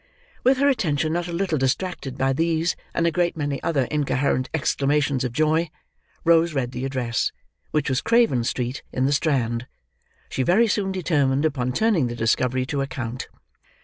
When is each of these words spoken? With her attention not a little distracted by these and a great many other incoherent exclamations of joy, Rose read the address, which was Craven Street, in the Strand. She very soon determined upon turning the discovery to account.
With 0.43 0.57
her 0.57 0.67
attention 0.67 1.13
not 1.13 1.27
a 1.27 1.31
little 1.31 1.59
distracted 1.59 2.17
by 2.17 2.33
these 2.33 2.75
and 2.91 3.05
a 3.05 3.11
great 3.11 3.37
many 3.37 3.61
other 3.61 3.83
incoherent 3.91 4.49
exclamations 4.51 5.23
of 5.23 5.31
joy, 5.31 5.69
Rose 6.25 6.55
read 6.55 6.71
the 6.71 6.85
address, 6.85 7.31
which 7.69 7.87
was 7.87 8.01
Craven 8.01 8.43
Street, 8.43 8.81
in 8.91 9.05
the 9.05 9.13
Strand. 9.13 9.67
She 10.29 10.41
very 10.41 10.65
soon 10.67 10.91
determined 10.91 11.45
upon 11.45 11.71
turning 11.71 12.07
the 12.07 12.15
discovery 12.15 12.65
to 12.65 12.81
account. 12.81 13.27